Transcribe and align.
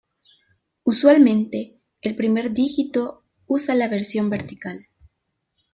Usualmente 0.83 1.77
el 2.01 2.15
primer 2.15 2.53
dígito 2.53 3.23
usa 3.45 3.75
la 3.75 3.87
versión 3.87 4.31
vertical. 4.31 4.87